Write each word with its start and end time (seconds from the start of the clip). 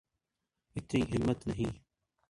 اتنی 0.75 1.01
ہمت 1.01 1.47
نہیں۔ 1.47 1.71